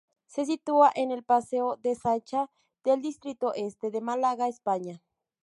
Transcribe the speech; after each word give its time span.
Se 0.25 0.47
sitúa 0.47 0.91
en 0.95 1.11
el 1.11 1.21
Paseo 1.23 1.75
de 1.77 1.93
Sancha 1.93 2.49
del 2.83 3.03
distrito 3.03 3.53
Este 3.53 3.91
de 3.91 4.01
Málaga, 4.01 4.47
España. 4.47 5.03